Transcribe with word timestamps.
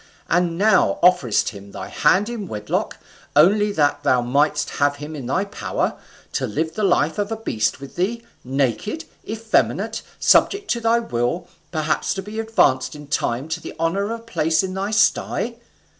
and 0.27 0.57
now 0.57 0.97
offerest 1.03 1.49
him 1.49 1.73
thy 1.73 1.87
hand 1.87 2.27
in 2.27 2.47
wedlock, 2.47 2.97
only 3.35 3.71
that 3.71 4.01
thou 4.01 4.19
mightest 4.19 4.71
have 4.81 4.95
him 4.95 5.15
in 5.15 5.27
thy 5.27 5.45
power, 5.45 5.95
to 6.33 6.47
live 6.47 6.73
the 6.73 6.81
life 6.81 7.19
of 7.19 7.31
a 7.31 7.35
beast 7.37 7.79
with 7.79 7.95
thee, 7.97 8.23
naked, 8.43 9.05
effeminate, 9.29 10.01
subject 10.19 10.71
to 10.71 10.81
thy 10.81 10.97
will, 10.97 11.47
perhaps 11.71 12.15
to 12.15 12.23
be 12.23 12.39
advanced 12.39 12.95
in 12.95 13.05
time 13.05 13.47
to 13.47 13.61
the 13.61 13.75
honour 13.79 14.05
of 14.11 14.21
a 14.21 14.23
place 14.23 14.63
in 14.63 14.73
thy 14.73 14.89
sty. 14.89 15.55